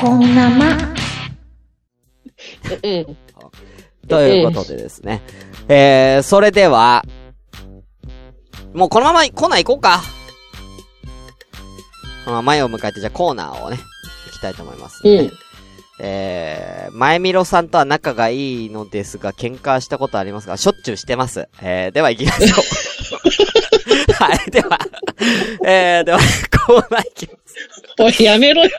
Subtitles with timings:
[0.00, 0.66] こんなま。
[2.82, 3.16] うん。
[4.08, 5.22] ということでですね。
[5.68, 7.04] えー、それでは、
[8.74, 10.02] もうこのままコーナー行こうか。
[12.26, 13.78] まあ、前を迎えて、じゃあコーナーをね、
[14.26, 15.16] 行きたいと思います、ね。
[15.16, 15.32] うん。
[16.00, 21.48] えー、前みろさんとは仲がいいのですが、喧嘩したことありますかしょっちゅうしてます。
[21.62, 24.12] えー、では行きましょう。
[24.24, 24.78] はい、では、
[25.64, 26.18] えー、では、
[26.66, 28.18] コーナー行きます。
[28.20, 28.70] おい、やめろよ。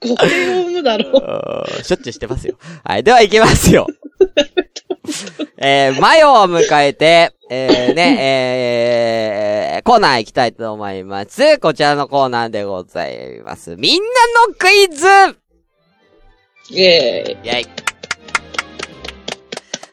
[0.00, 1.64] これ読むだろ。
[1.80, 2.56] うしょっちゅうしてますよ。
[2.84, 3.86] はい、では行きますよ。
[5.58, 11.58] えー、マヨを迎えて、えー、ね、えー、コーナー行きたいと思います。
[11.58, 13.76] こちらのコーナーでございます。
[13.76, 15.06] みんなのクイズ
[16.70, 17.38] イェーイ。
[17.44, 17.66] イェイ。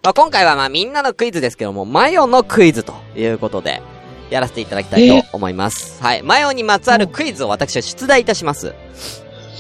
[0.04, 3.82] まあ、今回はまあみんなのクイズですけども、マヨのクイズということで、
[4.30, 6.02] やらせていただきたいと思います。
[6.02, 6.24] はい。
[6.24, 8.74] マヨにまつわるクイズを私は出題いたします。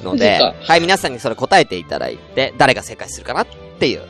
[0.03, 3.47] のではい、皆さんにそれ答えていただいて、誰が正解するかなっ
[3.79, 4.01] ていう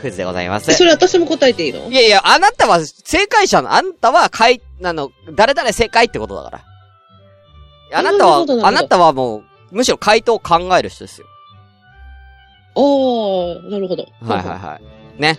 [0.00, 0.72] クイズでございます。
[0.72, 1.88] それ私も答えていいの？
[1.90, 6.60] いやいや、あなたは正解者の、あんたはかい、あの、誰々正解ってことだから。
[7.98, 11.26] あなたはあなたはもう、むしろ回答を考える人ですよ。
[12.74, 14.06] おー、なるほど。
[14.22, 14.80] はいはいは
[15.18, 15.20] い。
[15.20, 15.38] ね。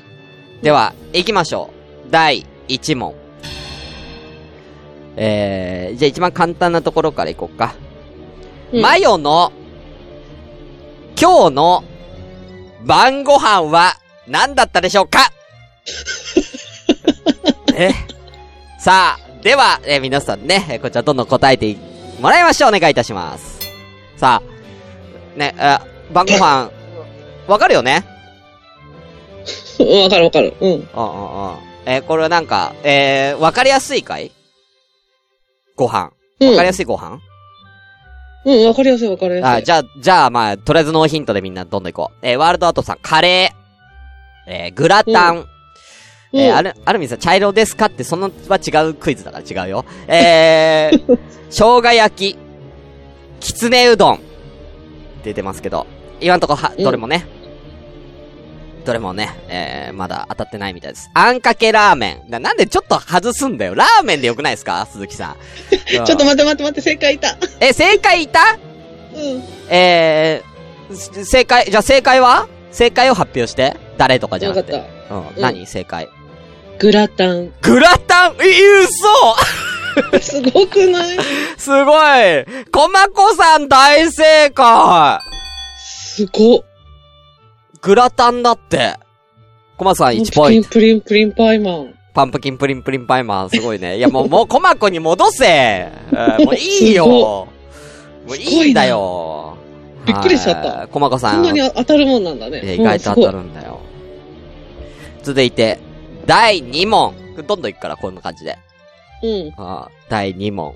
[0.62, 1.72] では、行きましょ
[2.08, 2.12] う。
[2.12, 3.16] 第1問。
[5.16, 7.74] えー、じゃあ一番簡単なところから行こうか。
[8.74, 9.52] うんマヨの、
[11.20, 11.84] 今日の
[12.86, 13.98] 晩ご飯は
[14.28, 15.32] 何だったでしょうか？
[17.76, 17.92] え？
[18.80, 21.76] さあ、では、えー皆さんね、えーこちらどんどん答えて
[22.20, 22.70] もらいましょう。
[22.76, 23.60] お願いいたします。
[24.18, 24.42] さ
[25.36, 26.72] あ、ね、あ晩ご飯、
[27.48, 28.06] わかるよね？
[29.80, 30.54] うんわかるわかる。
[30.62, 30.70] うん。
[30.70, 30.86] うんうんうん。
[31.86, 34.32] えーこれはなんか、えー、わかりやすいかい？
[35.76, 36.12] ご飯。
[36.40, 37.22] うんわかりやすいご飯、うん、
[38.44, 39.52] わかりやすいわかりやすい。
[39.58, 42.18] あ、じゃあ、じゃあ、まあ、とりあえずノーヒントでみんなどんどん行こう。
[42.22, 44.52] えーワールドアートさん、カレー。
[44.52, 45.38] えーグラタン。
[45.38, 45.46] うん
[46.34, 49.86] えー、ある、あるみさん、茶色ですかって、そのは違うクイズだから違うよ。
[50.08, 51.20] えー、
[51.52, 52.38] 生姜焼き。
[53.42, 54.20] きつねうどん。
[55.24, 55.86] 出てますけど。
[56.22, 57.26] 今んとこは、うんどれもね。
[58.86, 61.10] どれもね、えー、まだ当たってないみたいです。
[61.14, 62.30] あんかけラーメン。
[62.32, 63.76] ななんでちょっと外すんだよ。
[63.76, 64.88] ラーメンでよくないですか？
[64.92, 65.36] 鈴木さん。
[65.88, 67.38] ちょっと待って待って待って、正解いた。
[67.60, 68.40] え、正解いた？
[69.14, 69.44] うん。
[69.70, 72.48] えー、す正解、じゃあ正解は？
[72.72, 73.76] 正解を発表して。
[73.98, 74.72] 誰とかじゃなくて。
[74.74, 75.16] た。
[75.16, 75.28] うん。
[75.28, 75.68] うん何？
[75.68, 76.10] 正解。
[76.80, 77.54] グラタン。
[77.62, 78.36] グラタン？
[78.42, 78.46] え、
[78.84, 81.18] 嘘 すごくない？
[81.58, 85.20] すごいコマコさん大正解
[85.78, 86.64] すごっ。
[87.82, 88.96] グラタンだって。
[89.78, 90.70] コマさん1ポイント。
[90.70, 91.96] プリンプリンプリンパイマン。
[92.14, 93.98] パンプキンプリンプリンパイマン、すごいね。
[93.98, 97.48] いや、もう、もう、コマコに戻せうん もういいよも
[98.28, 99.58] ういいんだよ
[100.06, 101.36] びっくりしちゃったはいコマコさん。
[101.36, 102.76] こんなに当たるもんなんだね。
[102.76, 103.38] 意外と当たる。
[103.40, 103.80] るんだよ。
[105.24, 105.80] 続いて、
[106.26, 107.14] 第2問。
[107.48, 108.58] どんどんいくから、こんな感じで。
[109.24, 109.54] うん。
[109.58, 110.76] あー第2問。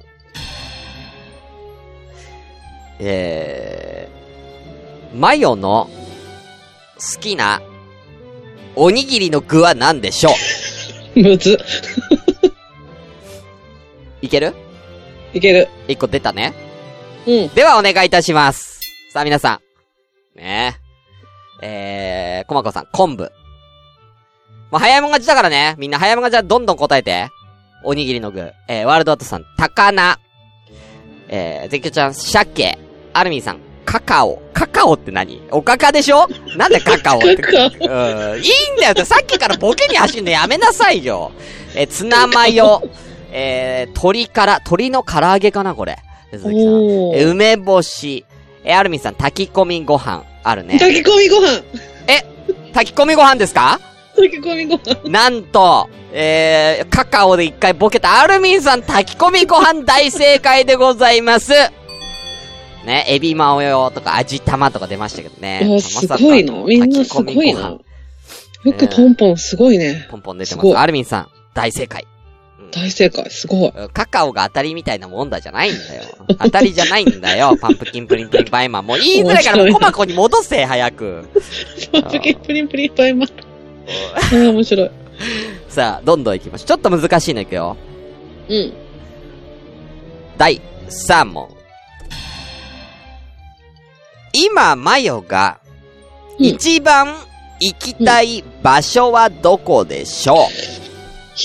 [3.00, 5.90] えー、マヨの
[6.98, 7.62] 好きな
[8.76, 10.32] おにぎりの具は何でしょ
[11.16, 11.20] う？
[11.22, 11.58] むず。
[14.22, 14.54] いける？
[15.34, 15.68] いける。
[15.88, 16.54] ?1 個出たね。
[17.26, 17.48] うん。
[17.50, 18.82] ではお願いいたします。
[19.12, 19.62] さあ皆さ
[20.36, 20.38] ん。
[20.40, 20.78] ね
[21.62, 21.66] え。
[21.68, 23.22] えー、コマコさん、昆布。
[24.72, 25.76] もう早いもん勝ちだからね。
[25.78, 27.30] みんな早いもん勝ちはどんどん答えて。
[27.84, 28.52] おにぎりの具。
[28.68, 30.18] えー、ワールドアートさん、高菜。
[31.30, 32.78] えー、ゼキョちゃん、鮭。
[33.14, 34.42] アルミンさん、カカオ。
[34.54, 35.42] カカオって何？
[35.52, 36.28] おかかでしょ？
[36.58, 37.36] なんでカカオって？
[37.38, 38.42] カカオうん。
[38.42, 41.32] いいんだよさっきからボケに走るのやめなさいよ。
[41.76, 42.82] えー、ツナマヨ。
[43.32, 45.76] えー、鶏から、鶏の唐揚げかな？
[45.76, 45.98] これ。
[46.32, 47.16] 鈴木さん。
[47.16, 48.26] え梅干し。
[48.64, 50.24] え、アルミンさん、炊き込みご飯。
[50.44, 50.80] あるね。
[50.80, 51.62] 炊き込みご飯。
[52.74, 53.80] 炊き込みご飯ですか？
[54.16, 55.10] 炊き込みご飯。
[55.10, 61.54] なんと、えー、カカオで一回ボケたアルミンさん炊き込みご飯大正解でございます。
[62.86, 65.80] ね、エビマオヨとか味玉とか出ましたけどね。
[65.82, 66.54] すごいな。
[66.64, 67.86] みんなすごいな飯。
[68.66, 70.08] よくポンポンすごいね。
[70.10, 70.78] ポンポン出てます。
[70.78, 72.04] アルミンさん、大正解。
[72.04, 72.16] うん
[72.72, 73.30] 大正解。
[73.30, 73.74] すごい。
[73.94, 76.04] カカオが当たりみたいなもんだじゃないんだよ。
[76.40, 77.56] 当たりじゃないんだよ。
[77.60, 78.86] パンプキンプリンプリンパイマン。
[78.86, 81.26] もう言いづらいから、コマコに戻せ、早く。
[81.92, 83.30] プリンプリンプリンパイマン。
[84.16, 84.92] あー面白い。
[85.70, 86.68] さあ、どんどん行きましょう。
[86.68, 87.78] ちょっと難しいのいくよ。
[88.50, 88.74] うん。
[90.38, 91.55] 第3問。
[94.36, 95.60] 今、マヨが、
[96.40, 97.16] うん一番
[97.62, 100.38] 行きたい場所はどこでしょう、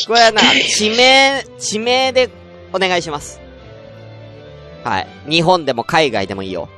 [0.08, 2.28] これはな、地名、地名で
[2.72, 3.40] お願いします。
[4.82, 5.06] はい。
[5.30, 6.68] 日本でも海外でもいいよ。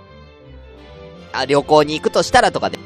[1.32, 2.78] あ、旅行に行くとしたらとかで。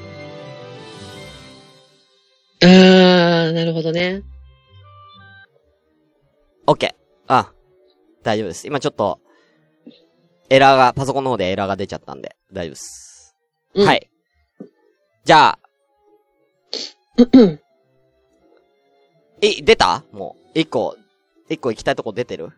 [2.63, 4.23] あー、なるほどね。
[6.69, 6.95] オッケー。
[7.27, 7.53] あ、
[8.23, 8.67] 大丈夫です。
[8.69, 9.19] 今ちょっと、
[10.51, 13.06] エラーが、パソコンの方でエラーが出ちゃったんで、大丈夫です。
[13.77, 14.11] うんはい。
[15.25, 15.59] じゃあ、
[17.17, 17.61] うん
[19.43, 20.03] え、出た？
[20.13, 20.97] もう、一個、
[21.49, 22.53] 一個行きたいとこ出てる？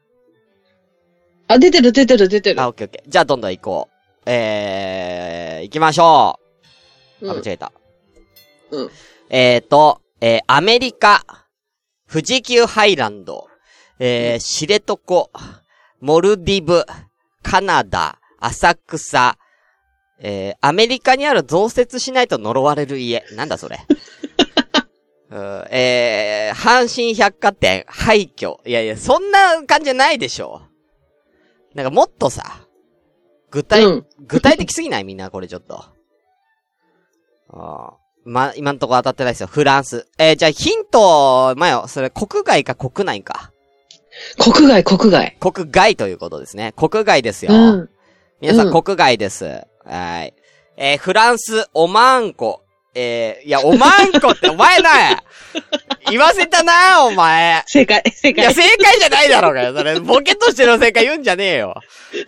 [1.49, 2.61] あ、出てる出てる出てる。
[2.61, 3.11] あ、オッケーオッケー。
[3.11, 4.23] じゃあどんどん行こう。
[4.31, 6.39] えー、行きましょ
[7.21, 7.29] う。
[7.29, 7.73] あ、うん間違えた。
[8.71, 8.91] うん。
[9.31, 11.25] えーと、えー、アメリカ、
[12.11, 13.49] 富士急ハイランド、
[13.99, 15.31] えー、知床、
[16.01, 16.85] モルディブ、
[17.43, 19.37] カナダ、浅草、
[20.21, 23.25] えー、アメリカにある増設しないと呪われる家。
[23.33, 23.79] なんだそれ。
[25.31, 28.57] うんえー、阪神百貨店、廃墟。
[28.67, 30.63] いやいや、そんな感じじゃないでしょ。
[31.75, 32.67] なんかもっとさ、
[33.51, 35.05] 具体、うん具体的すぎない？
[35.05, 35.77] みんな、これちょっと。
[35.77, 35.91] あ
[37.51, 37.93] あ。
[38.25, 39.47] ま、今んとこ当たってないですよ。
[39.47, 40.07] フランス。
[40.19, 43.53] えーじゃあヒント、まあよ、それ国外か国内か。
[44.39, 45.37] 国外、国外。
[45.41, 46.73] 国外ということですね。
[46.77, 47.53] 国外ですよ。
[47.53, 47.91] うん。
[48.41, 49.67] 皆さん国外です。
[49.89, 50.35] はい。
[50.77, 52.63] えーフランス、オマーンコ。
[52.95, 54.91] えーいや、オマーンコってお前な
[56.11, 57.63] 言わせたなお前。
[57.67, 58.55] 正解、正いや、解。
[58.55, 59.75] 正解じゃないだろうがよ。
[59.77, 61.75] それ、ボケとしての正解言うんじゃねえよ。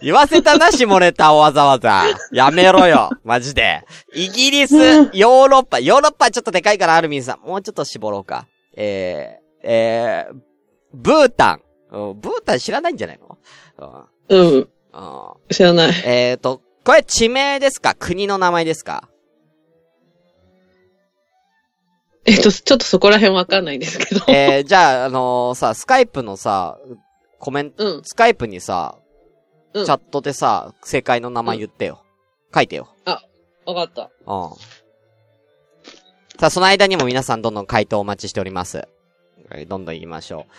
[0.02, 2.04] 言わせたな、下ネタをわざわざ。
[2.32, 3.10] やめろよ。
[3.24, 3.82] マジで。
[4.14, 5.78] イギリス、うんヨーロッパ。
[5.80, 7.46] ヨーロッパはちょっとでかいから、アルミンさん。
[7.46, 8.46] もうちょっと絞ろうか。
[8.76, 10.34] えー、えー、
[10.92, 11.62] ブータン。
[11.92, 13.38] うん、ブータン知らないんじゃないの？
[14.28, 14.38] うん。
[14.38, 14.54] うん。
[14.56, 14.68] うん
[15.52, 15.92] 知らない。
[16.04, 16.60] えーと、
[16.90, 17.94] これ地名ですか？
[17.96, 19.08] 国の名前ですか？
[22.24, 24.24] えっと、ちょっとそこら辺わかんないんですけど。
[24.26, 26.78] えー、じゃあ、あのーさ、スカイプのさ、
[27.38, 28.02] コメント、うん。
[28.02, 28.98] スカイプにさ、
[29.72, 32.02] うんチャットでさ、正解の名前言ってよ。
[32.52, 32.88] 書いてよ。
[33.04, 33.22] わ
[33.72, 34.10] かった。
[34.26, 34.50] うん。
[36.40, 38.88] さあ、その間にも皆さんどんどん回答お待ちしております。
[39.48, 40.52] はいどんどん行きましょう。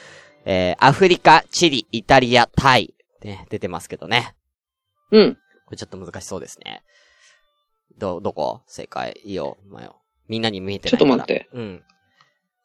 [0.45, 2.93] えー、アフリカ、チリ、イタリア、タイ。
[3.21, 4.33] ね、出てますけどね。
[5.11, 5.37] うん。
[5.71, 6.83] これちょっと難しそうですね。
[7.97, 8.59] ど、どこ？
[8.67, 9.17] 正解。
[9.23, 9.57] いいよ。
[9.69, 10.01] まよ。
[10.27, 11.09] みんなに見えてないから。
[11.09, 11.49] ちょっと待って。
[11.53, 11.83] うん。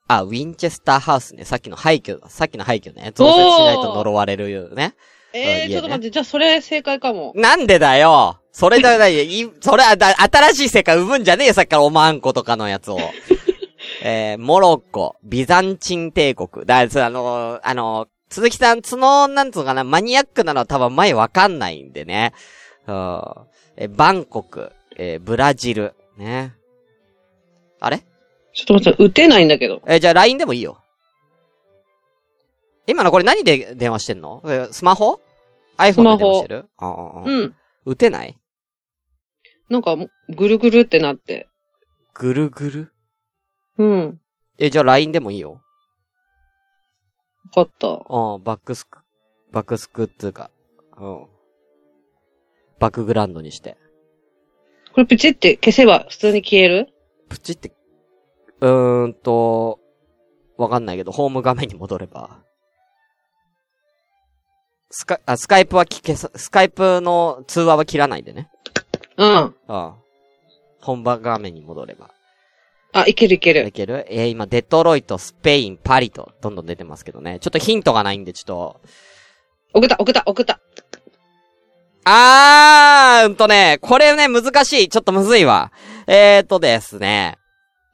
[0.09, 1.45] あ、ウィンチェスターハウスね。
[1.45, 3.13] さっきの廃墟、さっきの廃墟ね。
[3.15, 4.95] 増設しないと呪われるよね。
[5.33, 7.33] えいいねー、ちょっと待って、じゃあそれ正解かも。
[7.37, 12.99] なんでだよそれだ、だ、い、それ、あだ、新しい世界生むんじゃねえよ、さっきからおまんことかのやつを。
[14.03, 16.67] えー、モロッコ、ビザンチン帝国。
[16.67, 22.33] だ、そあのーあのー鈴木さん、その、なんつうのかな、マニアックなのは多分前わかんないんでね。
[22.87, 23.35] うん。
[23.77, 26.55] え、バンコク、えーブラジル、ね。
[27.81, 27.99] あれ？
[28.53, 29.83] ちょっと待って、撃てないんだけど。
[29.87, 30.83] えーじゃあ LINE でもいいよ。
[32.87, 34.41] 今のこれ何で電話してんの？
[34.45, 35.21] えースマホ
[35.77, 36.69] ?iPhone で電話してる？
[36.81, 37.55] うん。
[37.85, 38.39] 打てない？
[39.69, 41.49] なんか、ぐるぐるってなって。
[42.15, 42.93] ぐるぐる？
[43.79, 44.21] うん。
[44.59, 45.61] え、じゃあ LINE でもいいよ。
[47.55, 47.89] わかった。
[47.89, 49.01] うん、バックスク、
[49.53, 50.51] バックスクっていうか、
[50.97, 51.27] うん。
[52.79, 53.77] バックグラウンドにして。
[54.93, 56.89] これプチって消せば普通に消える？
[57.29, 57.73] プチって、
[58.61, 59.81] うーんと、
[60.57, 62.39] わかんないけど、ホーム画面に戻れば。
[64.91, 68.49] スカ、あ、スカイプはき消さ、スカイプの通話は切らないでね。
[69.19, 69.55] うん。
[69.69, 69.93] うん。
[70.81, 72.11] 本場画面に戻れば。
[72.93, 73.67] あ、いけるいける。
[73.67, 74.07] いける？
[74.09, 77.39] えー今、デトロイト、スペイン、パリと、どんどん出てますけどね。
[77.41, 78.81] ちょっとヒントがないんで、ちょっと、
[79.75, 80.61] 送った、送った、送った。
[82.09, 84.89] あー、うんとね、これね、難しい。
[84.89, 85.73] ちょっとむずいわ。
[86.07, 87.37] えーとですね。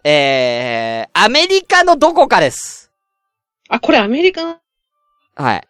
[0.04, 2.92] えー、アメリカのどこかです。
[3.70, 4.58] あ、これアメリカの？
[5.34, 5.62] はい。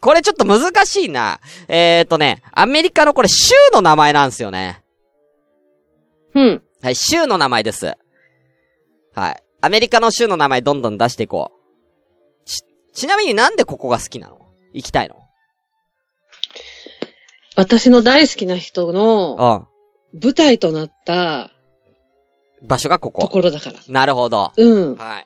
[0.00, 1.40] これちょっと難しいな。
[1.66, 4.84] えーとね、アメリカのこれ州の名前なんですよね。
[6.36, 6.62] うん。
[6.80, 7.96] はい、州の名前です。
[9.16, 9.42] はい。
[9.62, 12.44] アメリカの州の名前どんどん出していこう。
[12.44, 12.62] ち、
[12.92, 14.38] ちなみになんでここが好きなの？
[14.72, 15.19] 行きたいの？
[17.60, 19.66] 私の大好きな人の
[20.12, 20.20] うん。
[20.22, 21.50] 舞台となった
[22.62, 23.28] 場所がことこ。
[23.28, 23.76] ころだから。
[23.88, 24.52] なるほど。
[24.56, 24.96] うん。
[24.96, 25.24] はい。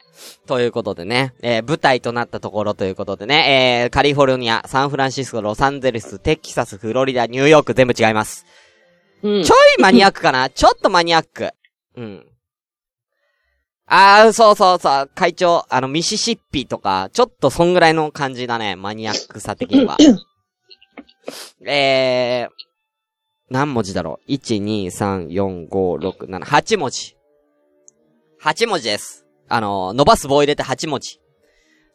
[0.49, 8.45] ということでね、えー舞台となったところということでね、えー、カリフォルニア、サンフランシスコ、ロサンゼルス、テキサス、フロリダ、ニューヨーク全部違います。
[9.23, 9.55] うんちょ。
[9.79, 10.51] いマニアックかな？
[10.51, 11.51] ちょっとマニアック。
[11.97, 12.27] うん。
[13.87, 19.97] あー、そうそうそう、会長、あの、ミシシッピとか、ちょっとそんぐらいの感じだね、マニアックさ的には。
[21.67, 22.53] えー、
[23.51, 27.17] 何文字だろう ?1、2、3、4、5、6、7、8文字。
[28.43, 29.27] 8文字です。
[29.49, 31.21] あの、伸ばす棒入れて8文字。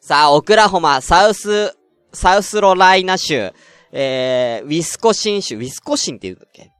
[0.00, 1.76] さあ、オクラホマ、サウス、
[2.12, 3.52] サウスロライナ州、
[3.92, 6.70] えー、ウィスコシン種、ウィスコシンって言うんだっけ？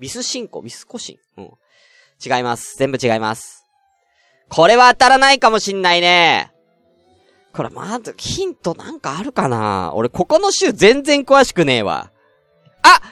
[0.00, 0.60] ウィスシンコ？
[0.60, 1.42] ウィスコシン？
[1.42, 1.50] うん。
[2.24, 2.76] 違います。
[2.78, 3.64] 全部違います。
[4.48, 6.52] これは当たらないかもしんないね。
[7.58, 9.90] これまず、ヒントなんかあるかな？
[9.96, 12.12] 俺ここの州全然詳しくねえわ。
[12.82, 13.02] あ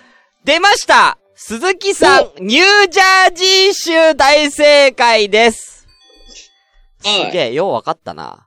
[0.45, 5.89] 出ました鈴木さん、ニュージャージー州大正解です。
[7.01, 8.47] すはいげえ、ようわかったな。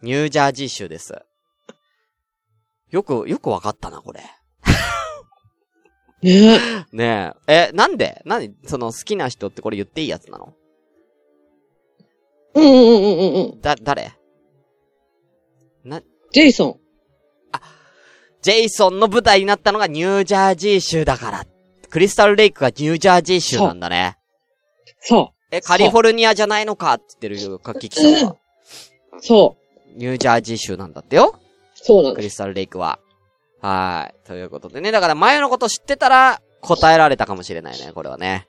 [0.00, 1.14] ニュージャージー州です。
[2.88, 4.22] よく、よくわかったな、これ。
[6.22, 6.58] ね
[6.90, 7.68] ねえ。
[7.70, 8.22] え、なんで？
[8.24, 8.54] 何？
[8.66, 10.54] その好きな人ってこれ言っていいやつなの？
[12.54, 13.60] うんうんうんうんうん。
[13.60, 14.17] だ、誰？
[15.84, 16.00] な、
[16.32, 16.80] ジェイソン。
[18.42, 21.46] ジェイソンの舞台になったのがニュージャージー州だから。
[21.90, 24.16] クリスタルレイクがニュージャージー州なんだね。
[25.00, 28.36] そえ、カリフォルニアじゃないのかって言ってるよ、かききさんは。
[29.12, 29.20] う。
[29.20, 29.56] そ
[29.96, 29.98] う。
[29.98, 31.34] ニュージャージー州なんだってよ
[31.74, 32.16] そうなんです。
[32.16, 33.00] クリスタルレイクは。
[33.60, 34.26] はーい。
[34.26, 38.46] ということでね、だから前のこと知ってたら答えられたかもしれないね、これはね。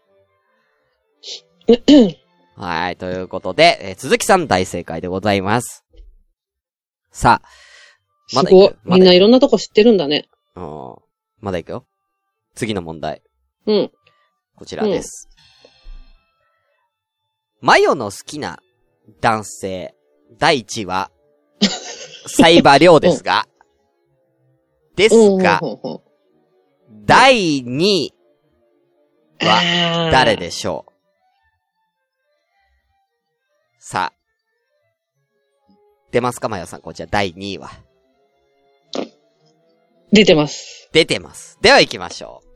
[2.55, 2.95] はーい。
[2.97, 5.85] ということで、えー鈴木さん大正解でございます。
[7.11, 7.47] さあ。
[8.35, 8.77] ますだ行く？
[8.85, 10.27] みんないろんなとこ知ってるんだね。
[10.53, 10.95] くうん
[11.41, 11.85] まだ行くよ？
[12.55, 13.21] 次の問題。
[13.65, 13.91] うん。
[14.55, 15.29] こちらです。
[17.61, 18.59] マヨの好きな
[19.21, 19.95] 男性、
[20.37, 21.11] 第1位は、
[22.27, 23.47] サイバリョウですが、
[24.95, 25.99] ですがう、んうんうんうん
[27.05, 28.13] 第2位
[29.41, 30.91] は誰でしょう？
[33.79, 34.18] さあ。
[36.11, 37.69] 出ますかマヨさん、こちら第2位は。
[40.11, 40.89] 出てます。
[40.91, 41.57] 出てます。
[41.61, 42.49] では行きましょう。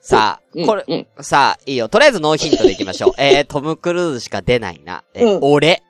[0.00, 1.06] さあ、うんこれ、うん。
[1.24, 1.88] さあ、いいよ。
[1.88, 3.12] とりあえずノーヒントでいきましょう。
[3.18, 5.02] えー、トム・クルーズしか出ないな。
[5.14, 5.82] え、うん俺？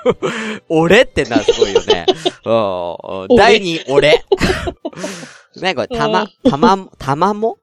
[0.68, 2.06] 俺ってな、すごいよね。
[2.44, 2.96] うん。
[3.28, 3.36] 俺？
[3.36, 4.24] 第二、俺？
[5.56, 7.58] ね、これ、たまう、たま、たまも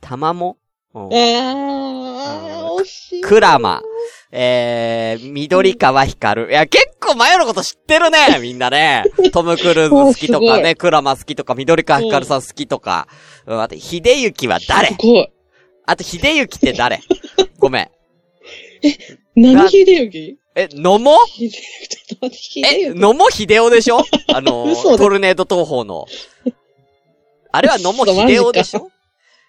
[0.00, 0.56] たまも
[0.94, 3.20] うんあー、惜しい。
[3.22, 3.82] クラマ。
[4.36, 6.46] えー、緑川光。
[6.46, 9.04] いや、結構前のこと知ってるね、 みんなね。
[9.32, 13.06] トム・クルーズ好きとかね、クラマ好きとか、緑川光さん好きとか。
[13.46, 14.88] うん、あと、秀幸は誰？
[14.88, 15.28] すごい。
[15.86, 17.00] あと、秀幸って誰？
[17.60, 17.90] ごめん。
[19.36, 21.12] 何秀幸え、野茂？
[22.20, 22.94] え、幸。
[22.96, 24.02] 野茂秀夫でしょ？
[24.34, 26.06] あのトルネード東方の。
[27.52, 28.90] あれは野茂秀夫でしょ？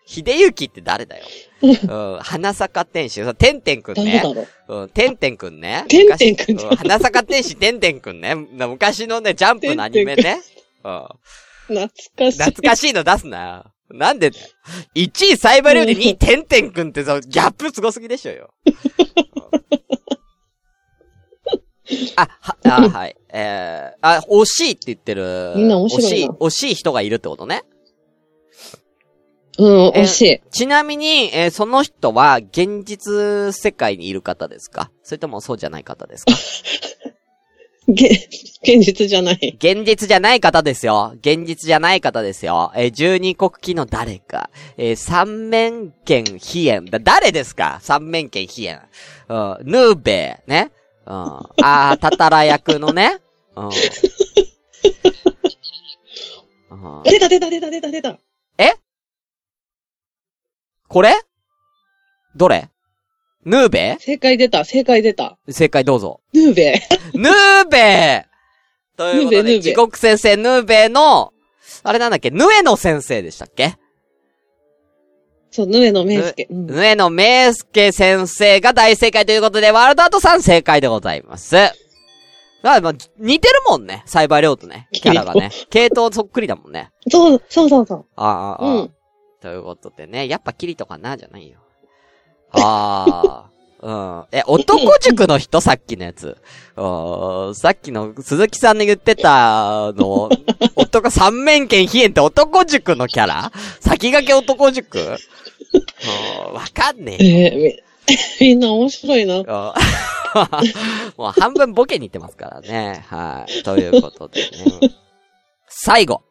[0.05, 1.25] 秀幸って誰だよ？
[1.61, 3.21] うん、花坂天使。
[3.35, 4.21] てんてんくんね。
[4.67, 4.75] う。
[4.75, 5.85] うん、てんてんくんね。
[5.87, 8.35] てんてんくん昔う花坂天使てんてんくんね。
[8.53, 10.41] な昔のね、ジャンプのアニメね。
[10.83, 11.07] うん。
[11.67, 12.43] 懐かしい。
[12.43, 13.71] 懐かしいの出すなよ。
[13.89, 14.47] なんでだよ。
[14.95, 18.53] 1位サイバリュウで2位てんてんくんってさ、ギャップすごすぎでしょよ。
[22.15, 23.15] あ、は、あ、はい。
[23.31, 25.53] えー、あ、惜しいって言ってる。
[25.55, 27.63] みんな面白いな惜しい、惜しい人がいるってことね。
[29.57, 30.41] うん、え惜しい。
[30.51, 34.91] ちなみに、えーその人は現実世界にいる方ですか？
[35.03, 36.33] それともそうじゃない方ですか？
[37.87, 38.07] げ、
[38.63, 39.55] 現実じゃない。
[39.59, 41.13] 現実じゃない方ですよ。
[41.17, 42.71] 現実じゃない方ですよ。
[42.75, 44.49] えー十二国旗の誰か。
[44.77, 46.85] えー三面剣飛燕。
[46.89, 47.77] だ、誰ですか？
[47.81, 48.81] 三面剣飛燕。
[49.29, 50.71] うん、ヌーベー、ね？
[51.05, 51.13] うん。
[51.13, 53.19] あー、タタラ役のね？
[53.55, 53.65] うん。
[53.65, 53.71] うん
[57.03, 58.19] 出た出た出た出た出た。
[60.95, 61.13] これ？
[62.37, 62.69] どれ？
[63.43, 63.97] ヌーベ？
[63.99, 65.37] 正解出た、正解出た。
[65.45, 66.21] ー正解どうぞ。
[66.33, 66.81] ヌーベ。
[67.13, 71.33] ヌーベー ということで、地獄先生ヌーベーの、
[71.83, 73.75] あれなんだっけ、ヌエの先生でしたっけ？
[75.51, 76.47] そう、ヌエのメイスケ。
[76.49, 81.57] うんヌエのメイスケ先生が大正解ということで、ワールドアートさん正解でございます。
[82.63, 84.03] まあ、まあ、似てるもんね。
[84.05, 84.87] サイバーリョウとね。
[84.93, 85.51] キャラがね。
[85.69, 86.89] 系統そっくりだもんね。
[87.11, 88.05] そう、そうそうそう。
[88.15, 88.91] ああ、ああ、うん
[89.41, 90.27] ということでね。
[90.27, 91.59] やっぱキリとかな、じゃないよ。
[92.51, 93.55] ああ。
[93.81, 94.25] うん。
[94.31, 96.37] え、男塾の人さっきのやつ。
[96.75, 97.55] うん。
[97.55, 100.29] さっきの鈴木さんの言ってたの、
[100.75, 103.51] 男三面剣飛燕って男塾のキャラ？
[103.79, 104.99] 先駆け男塾？
[104.99, 105.01] う
[106.51, 106.53] ん。
[106.53, 107.47] わかんねえよ。
[107.47, 107.79] えー、み
[108.49, 109.37] みんな面白いな。
[109.37, 109.45] うん
[111.17, 113.05] もう半分ボケに行ってますからね。
[113.07, 113.63] はい。
[113.63, 114.49] ということでね。
[115.67, 116.23] 最後。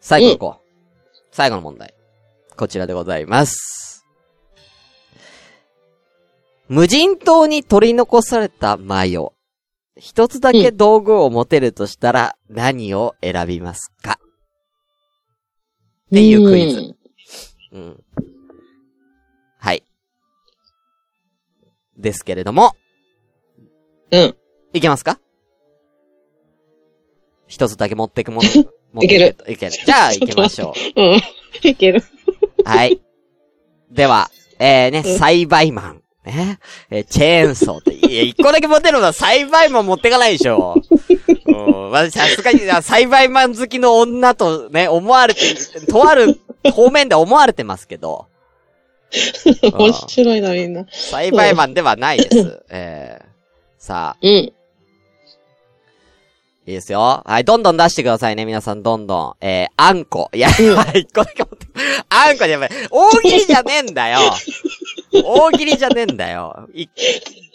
[0.00, 0.59] 最後行こう。
[1.40, 1.94] 最後の問題。
[2.54, 4.04] こちらでございます。
[6.68, 9.32] 無人島に取り残されたマヨ。
[9.96, 14.20] 一つだけ道具を持てるとしたら何を選びますか？
[16.08, 16.94] っていうクイズ。
[17.72, 18.04] うん。
[19.58, 19.82] はい。
[21.96, 22.76] ですけれども、
[24.10, 24.36] うん。
[24.74, 25.18] いけますか？
[27.46, 28.70] 一つだけ持ってくもの。
[29.00, 29.36] いける。
[29.48, 29.72] いける。
[29.72, 31.00] じゃあ行きましょう。
[31.00, 31.20] うん。
[31.62, 32.02] いける。
[32.64, 33.00] はい。
[33.90, 36.02] では、えー、ね、栽培マン。
[36.24, 36.58] ね。
[36.90, 37.94] えー、チェーンソーって。
[37.94, 40.74] いや、一個だけ持てるのは栽培マン持ってかないでしょ。
[41.46, 41.52] う
[41.88, 41.90] ん。
[41.90, 45.40] まさすがに、栽培マン好きの女とね、思われて、
[45.86, 46.38] とある
[46.72, 48.26] 方面で思われてますけど。
[49.72, 50.86] 面白いな、みんな。
[50.90, 52.62] 栽培マンではないです。
[52.70, 53.24] えー、
[53.78, 54.16] さあ。
[54.20, 54.52] うん。
[56.70, 57.22] いいですよ。
[57.24, 59.44] はい、どんどん出してくださいね、皆さん、どんどん。
[59.44, 60.30] えー、あんこ。
[60.32, 61.66] いや、一個だけ持って。
[62.08, 62.70] あんこじゃない。
[62.90, 64.20] 大喜利じゃねえんだよ。
[65.24, 66.68] 大喜利じゃねえんだよ。
[66.72, 66.86] い、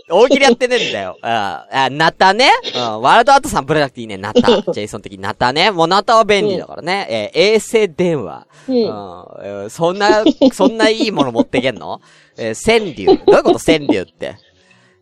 [0.10, 1.18] 大喜利やってねえんだよ。
[1.22, 2.50] あ、あ、ナタね？
[2.76, 4.42] うん、ワールドアートさんぶれなくていいね、ナタ。
[4.74, 5.72] ジェイソン的にナタね。
[5.72, 7.08] もうナタは便利だからね。
[7.10, 8.48] うん、えー、衛星電話。
[8.68, 9.70] うん、うん。
[9.70, 12.02] そんな、そんないいもの持ってけんの？
[12.38, 13.06] えー、川柳。
[13.26, 13.60] どういうこと？
[13.60, 14.36] 川柳って。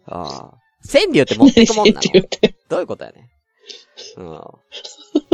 [0.08, 0.14] うん。
[0.16, 2.02] 川柳って持ってくもんなの？
[2.70, 3.30] どういうことやね。
[4.18, 4.42] うん。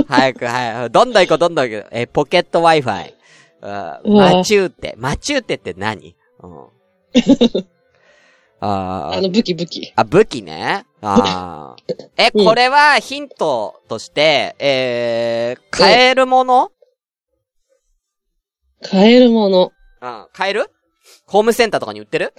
[0.08, 1.90] 早く、早く、どんどん行こう、どんどん行こう。
[1.92, 3.14] えポケット Wi-Fi。
[3.62, 4.14] うん。
[4.14, 4.96] マチューテ。
[4.98, 6.16] マチューテって何？
[6.42, 6.68] うん。
[8.62, 9.94] ああの武器武器。
[9.96, 10.86] あ、武器ね。
[11.02, 11.84] ああ。
[12.18, 16.72] え、これはヒントとして、えー、買えるもの？
[18.82, 19.72] 買えるもの。
[20.02, 20.70] うん、買える？
[21.26, 22.34] ホームセンターとかに売ってる？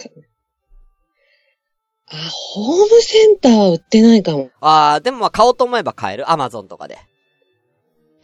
[2.13, 4.49] あ、ホームセンターは売ってないかも。
[4.59, 6.97] ああ、でもまあ買おうと思えば買えるアマゾンとかで。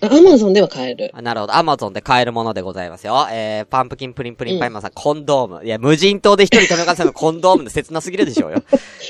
[0.01, 1.09] アマゾンでは買える。
[1.13, 1.55] あなるほど。
[1.55, 3.27] アマゾンで買えるものでございますよ。
[3.31, 5.65] えー、パンプキンプリンプリンパイマンさん、うん、コンドーム。
[5.65, 8.61] いや、無人島で一人富岡さんのコンドームで切なすぎるでしょうよ。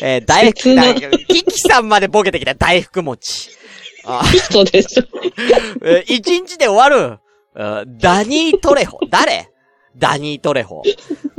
[0.01, 3.49] えー、大福、大福、キキさんまでボケてきた大福餅。
[4.05, 5.03] あそうでしょ。
[5.83, 7.19] えー、一日で終わる。
[7.99, 8.99] ダニートレホ。
[9.09, 9.49] 誰？
[9.97, 10.83] ダニートレホ。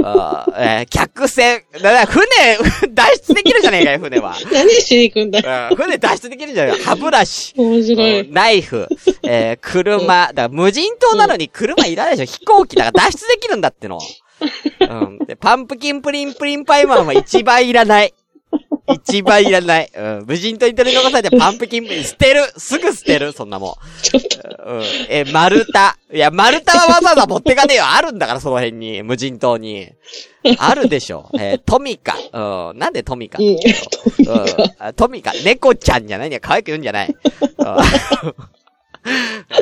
[0.02, 1.62] あ えー、客船。
[1.72, 2.26] だから船、
[2.94, 4.36] 脱出できるじゃねえかよ、 船は。
[4.52, 6.90] 何しに行くんだ、うん、船脱出できるじゃねえか。
[6.90, 7.54] 歯ブラシ。
[7.56, 8.28] 面白い。
[8.30, 8.88] ナイフ。
[9.24, 10.28] えー、車。
[10.28, 12.32] だから無人島なのに車いらないでしょ。
[12.38, 13.98] 飛行機だから脱出できるんだっての。
[14.80, 15.18] うん。
[15.26, 18.14] で、パンプキンプリンプリンパイマンは一番いらない。
[18.94, 19.90] 一番いらない。
[19.94, 20.24] うん。
[20.26, 24.02] 無人島に取り残されてパンプキン捨てるすぐ捨てるそんなもん。
[24.02, 24.64] ちょっと。
[24.66, 24.82] うん。
[25.08, 25.78] え、丸太。
[26.12, 27.84] いや、丸太はわざわざ持ってかねえよ。
[27.86, 29.02] あるんだから、その辺に。
[29.02, 29.92] 無人島に。
[30.58, 31.30] あるでしょ。
[31.38, 32.16] えー、トミカ。
[32.32, 32.78] うん。
[32.78, 35.32] なんでトミカ、うん、トミカ。
[35.44, 37.08] 猫ちゃんじゃないんだ可愛く言うんじゃない。
[37.08, 38.34] うん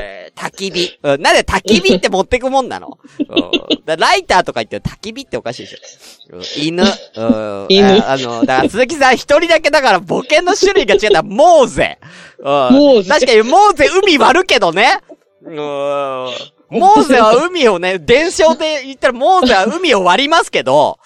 [0.01, 0.99] えー、焚き火。
[1.03, 6.37] うん、なんで焚き火って持ってくもんなの、 うん、ライターとか言って焚き火っておかしいでしょ。
[6.37, 6.83] うん、犬。
[6.83, 8.13] うん、犬あ。
[8.13, 11.99] あの、だから鈴木さん一人だけだからボケの種類が違ったら、モーゼ。
[12.39, 13.05] うん。
[13.05, 15.01] 確かにモーゼ海割るけどね。
[15.45, 15.55] うん。
[15.55, 20.99] モーゼは海をね、伝承で言ったらモーゼは海を割りますけど、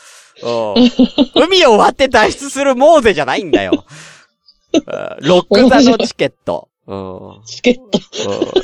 [0.42, 0.90] うん。
[1.35, 3.85] 海を割って脱出するモーゼじゃないんだよ。
[5.20, 6.69] ロック座のチケット。
[6.90, 7.44] うん。
[7.44, 7.83] チケット。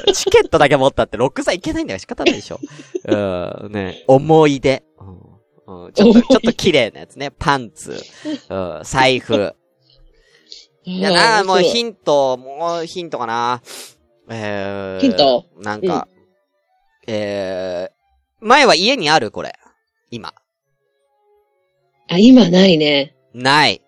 [0.06, 0.12] うん。
[0.12, 1.98] チケットだけ持ったってロックさんいけないんだよ。
[2.00, 2.58] 仕方ないでしょ。
[3.04, 3.72] うん。
[3.72, 4.04] ね。
[4.08, 4.82] 思い出。
[5.66, 5.92] うん。
[5.92, 7.30] ちょっと、ちょっと綺麗なやつね。
[7.30, 8.02] パンツ。
[8.48, 8.80] うん。
[8.82, 9.54] 財布。
[10.82, 13.62] いやな、もうヒント、もうヒントかな。
[14.28, 15.00] えー。
[15.00, 15.46] ヒント？
[15.58, 16.08] なんか、
[17.06, 19.54] うん、えー、前は家にあるこれ。
[20.10, 20.32] 今。
[22.08, 23.16] あ、今ないね。
[23.34, 23.82] ない。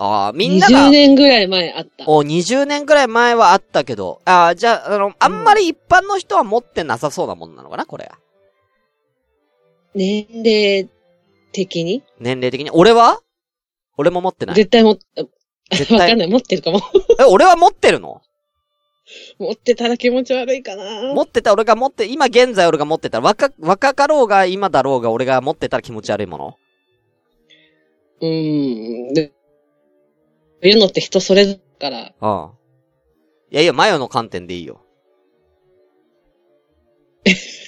[0.00, 0.88] ああ、みんなが。
[0.88, 2.04] 20年ぐらい前あった。
[2.06, 8.08] お、20年ぐらい前はあったけど、ああ、じゃあ、あの、あんまり一般の人は持ってなさそうなもんなのかな、これ。
[9.94, 10.88] 年齢
[11.52, 12.04] 的に？
[12.20, 12.70] 年齢的に？
[12.70, 13.20] 俺は？
[13.96, 14.54] 俺も持ってない。
[14.54, 14.98] 絶対も、
[15.72, 15.98] 絶対。
[15.98, 16.80] わかんない、持ってるかも。
[17.18, 18.22] え、俺は持ってるの？
[19.40, 26.56] 持ってたら気持ち悪いかな持ってた俺が持って、今現在俺が持ってたら、若、若かろうが今だろうが俺が持ってたら気持ち悪いもの？
[28.20, 29.14] うーん。
[29.14, 29.32] で、
[30.62, 31.98] いうのって人それぞれから。
[31.98, 32.52] ああ。
[33.50, 34.82] いやいや、マヨの観点でいいよ。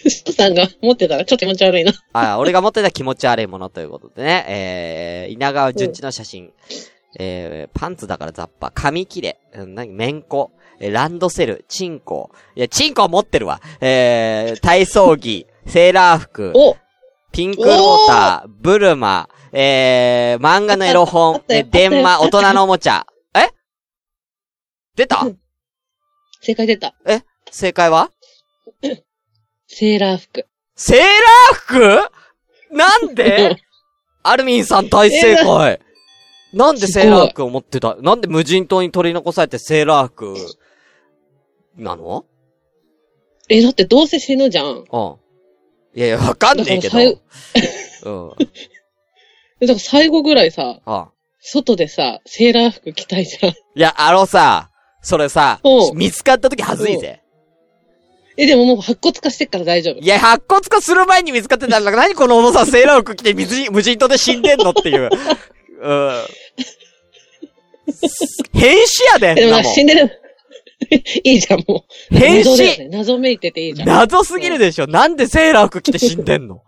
[0.08, 1.92] スさんが持ってたらちょっと気持ち悪いな。
[2.12, 4.44] ああ、俺が持ってた気持ち悪いものということでね。
[4.48, 6.44] えー、稲川淳一の写真。
[6.44, 6.52] うん、
[7.18, 12.30] えー、パンツだからザッパ、紙切れ、何、めんこ、えランドセル、チンコ。
[12.56, 13.60] いや、チンコ持ってるわ。
[13.80, 16.52] えー、体操着、セーラー服、
[17.32, 23.06] ピンクローター、ブルマ、えー、漫画のエロ本、 え、電話、大人のおもちゃ。
[23.34, 23.48] え？
[24.96, 25.26] 出た？
[26.40, 26.94] 正解出た。
[27.06, 27.22] え？
[27.50, 28.10] 正解は？
[29.66, 30.46] セーラー服。
[30.76, 32.10] セーラー服？
[32.70, 33.56] なんで？
[34.22, 35.80] アルミンさん大正解。
[36.52, 37.96] なんでセーラー服を持ってた？
[37.96, 40.34] なんで無人島に取り残されてセーラー服、
[41.76, 42.24] なの？
[43.48, 44.66] え、だってどうせ死ぬじゃん。
[44.66, 45.16] うん。
[45.94, 46.98] いやいや、わかんねえけど。
[46.98, 48.32] うん。
[49.60, 51.08] だから最後ぐらいさ、ああ
[51.40, 53.50] 外でさ、セーラー服着たいじゃん。
[53.50, 54.70] いや、あのさ、
[55.02, 55.60] それさ、
[55.94, 57.20] 見つかった時はずいぜ。
[58.36, 60.00] え、でももう白骨化してっから大丈夫。
[60.00, 65.10] いや、白骨化する前に見つかってたんだから、 何このお父さんセーラー服着て水無人島で死んでんのっていう。
[65.82, 66.24] うん。
[68.52, 70.10] 変死やで、でも死んでる。
[71.24, 72.14] いいじゃん、もう。
[72.16, 73.88] 変死、ね、謎めいてていいじゃん。
[73.88, 74.86] 謎すぎるでしょ。
[74.86, 76.62] なんでセーラー服着て死んでんの？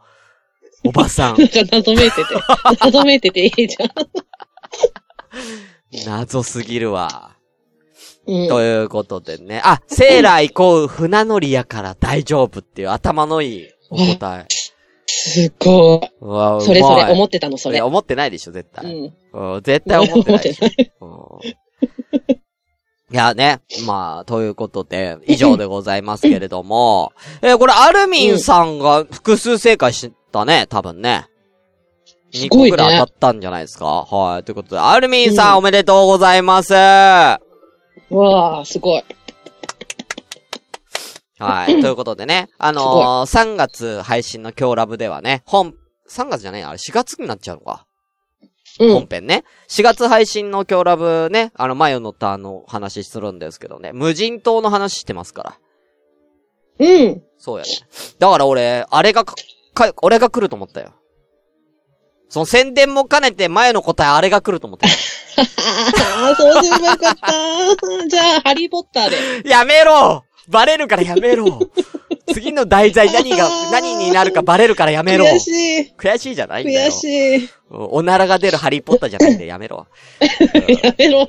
[0.84, 1.36] おばさん。
[1.38, 2.34] なんか謎めいてて。
[2.80, 3.90] 謎めいてていいじゃん。
[6.06, 7.36] 謎すぎるわ。
[8.26, 9.60] うん、ということでね。
[9.64, 14.46] あ、セーラーイコール船乗りやから大丈夫っていう頭のいいお答え。
[15.06, 16.64] すごい。
[16.64, 17.80] それそれ思ってたの、それ。
[17.82, 19.12] 思ってないでしょ、絶対。
[19.32, 19.62] うん。
[19.62, 21.40] 絶対思ってないでしょ。
[23.12, 31.26] いやね、まあ、ということで、以上でございますけれども、 えー、これ、アルミンさんが複数正解したね、多分ね。
[32.34, 34.44] 2個ぐらい当たったんじゃないですか、はい。
[34.44, 36.72] ということで、アルミンさん、おめでとうございます。
[36.72, 37.38] わ
[38.10, 39.04] あ、すごい。
[41.38, 41.80] はい。
[41.82, 45.74] ということでね、あのー、3月配信の今日ラブではね、本、
[46.08, 46.62] 3月じゃない？
[46.62, 47.86] あれ4月になっちゃうのか。
[48.80, 49.44] うん、本編ね。
[49.68, 55.58] 4月配信の今日ラブね、あの、マヨのターの話するんですけどね、無人島の話してますから。
[56.78, 57.22] うん。
[57.36, 57.70] そうやね。
[58.18, 59.24] だから俺、あれが
[59.74, 60.92] か、か、俺が来ると思ったよ。
[62.28, 64.88] その宣伝も兼ねて前の答えあれが来ると思った。
[64.88, 67.28] ああ、そうすればよかった。
[68.08, 69.48] じゃあ、ハリーポッターで。
[69.48, 71.60] やめろバレるからやめろ
[72.32, 75.26] 次の題材 何が、何になるかバレるからやめろ。
[75.26, 75.48] 悔し
[75.80, 75.92] い。
[75.98, 76.88] 悔しいじゃないんだよ。
[76.88, 77.48] 悔しい。
[77.70, 79.86] おならが出るハリーポッターじゃないんでやめろ。
[80.82, 81.28] やめろ。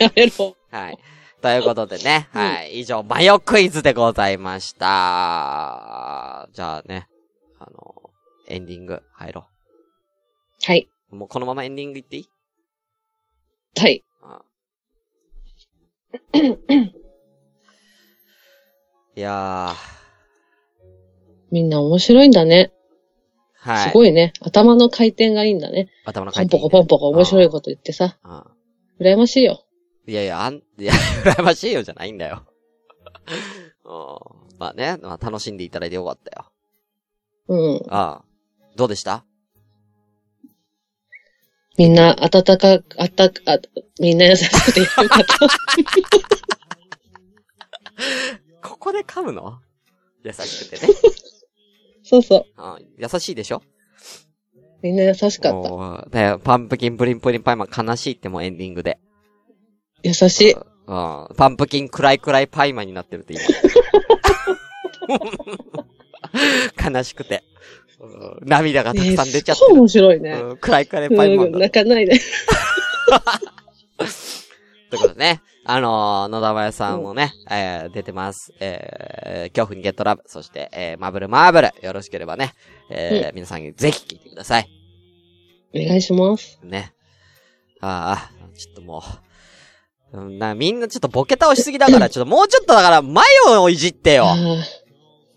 [0.00, 0.56] やめろ。
[0.70, 0.98] はい。
[1.40, 2.80] ということでね、うん、はい。
[2.80, 6.48] 以上、マヨクイズでございました。
[6.52, 7.06] じゃあね、
[7.60, 7.94] あの、
[8.48, 9.44] エンディング入ろう。
[10.64, 10.88] はい。
[11.10, 12.28] もうこのままエンディングいっていい？
[13.78, 14.04] はい。
[14.22, 14.44] ああ
[19.14, 19.74] いやー。
[21.52, 22.72] みんな面白いんだね。
[23.54, 23.88] はい。
[23.90, 24.32] すごいね。
[24.40, 25.88] 頭の回転がいいんだね。
[26.04, 26.62] 頭の回転、ね。
[26.62, 28.18] ポンポコポンポコ面白いこと言ってさ。
[28.22, 28.50] ああ
[29.00, 29.64] 羨ましいよ。
[30.08, 30.92] いやいや、あん、いや、
[31.22, 32.46] 羨ましいよじゃないんだよ。
[34.58, 36.50] まあね、まあ楽しんでいただいてよかったよ。
[37.48, 37.82] うん。
[37.92, 38.24] ああ。
[38.74, 39.24] どうでした？
[41.76, 43.58] みんな、暖か、あったか、あ、
[44.00, 45.18] みんな優しくてよかった。
[48.68, 49.60] ここで噛むの？
[50.24, 50.92] 優しくてね。
[52.02, 52.44] そうそう。
[52.56, 53.62] あ優しいでしょ？
[54.82, 56.08] みんな優しかった。
[56.08, 58.98] だパンプキンプリンプリンパイマン悲しいってもエンディングで。
[60.02, 60.52] 優しい。
[60.52, 61.28] うん。
[61.36, 63.46] パンプキンクライクライパイマンになってるって言う。
[66.92, 67.44] 悲しくて。
[68.42, 69.72] 涙がたくさん出ちゃってる。
[69.74, 70.32] 面白いね。
[70.32, 71.52] うん、クライクライパイマン。
[71.52, 72.18] 泣かないで。
[74.90, 75.42] ということでね。
[75.70, 78.54] あのー、野田林さんもね、うん、えー、出てます。
[78.58, 82.54] えー、恐怖にゲットラブ、そして、えー、マブルマーブル、よろしければね、
[82.90, 84.68] えー、うん、皆さんにぜひ聞いてください。
[85.74, 86.58] お願いします。
[86.62, 86.94] ね。
[87.82, 89.02] ああ、ちょっともう、
[90.12, 94.26] うん、な、みんなちょっとボケ倒しすぎだから、 ちょっともうちょっとだから、マヨをいじってよ。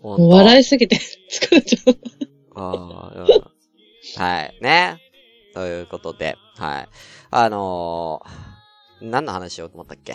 [0.02, 1.98] もう笑いすぎて疲れちゃう。
[2.54, 3.12] あ
[4.18, 4.58] あ、はい。
[4.60, 4.98] ね。
[5.54, 6.88] ということで、はい。
[7.30, 10.14] あのー、何の話しようと思ったっけ？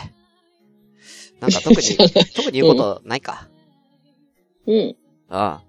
[1.39, 1.81] なんか特に、
[2.35, 3.47] 特に言うことないか？
[4.65, 4.75] うん。
[4.75, 4.95] うん。
[5.29, 5.61] は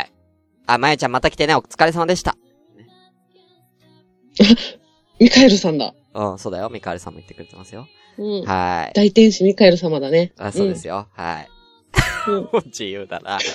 [0.00, 0.12] い。
[0.66, 2.36] あ、まやちゃんまた来てね、お疲れ様でした。
[5.18, 5.94] ミカエルさんだ。
[6.14, 6.68] うん、そうだよ。
[6.70, 7.86] ミカエルさんも言ってくれてますよ。
[8.18, 8.44] うん。
[8.44, 8.92] はい。
[8.94, 10.32] 大天使ミカエル様だね。
[10.38, 11.06] あ、そうですよ。
[11.16, 11.48] うん、はい。
[12.28, 13.38] うん、 自由だな。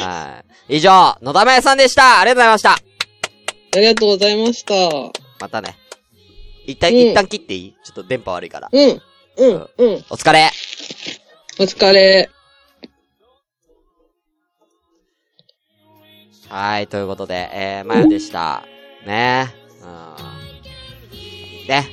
[0.00, 0.76] はい。
[0.76, 2.20] 以上、野田真也さんでした。
[2.20, 2.72] ありがとうございました。
[2.72, 4.74] ありがとうございました。
[5.40, 5.76] またね。
[6.66, 7.74] 一旦、うん、一旦切っていい？
[7.84, 8.68] ちょっと電波悪いから。
[8.70, 9.02] うん。
[9.36, 9.68] うん。
[9.78, 10.04] うん。
[10.10, 10.50] お疲れ。
[11.58, 12.28] お疲れ。
[16.48, 18.64] はい、ということで、えー、まゆでした。
[19.06, 19.46] ね
[19.82, 20.29] うん。
[21.70, 21.88] ね。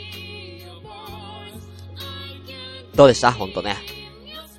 [2.95, 3.31] どうでした？
[3.31, 3.77] ほんとね。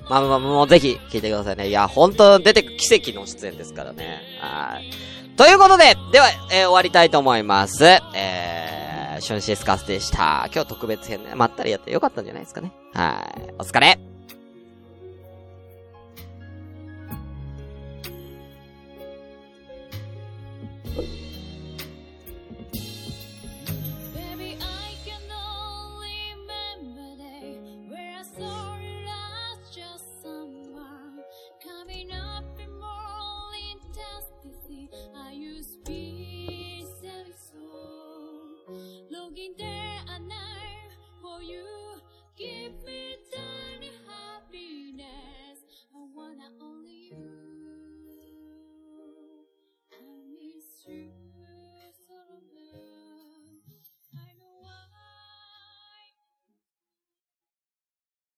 [0.09, 1.67] まあまあ、もうぜひ聞いてくださいね。
[1.67, 4.21] いや、ほんと出てく奇跡の出演ですからね。
[4.39, 5.35] はい。
[5.35, 7.85] ということで、では、えー、終わりたいと思います。
[8.15, 10.49] えー、シュンシスカスでした。
[10.51, 12.71] 今日特別編ね、まったりやってよかったんじゃないですかね。
[12.93, 13.53] はい。
[13.59, 13.99] お疲れ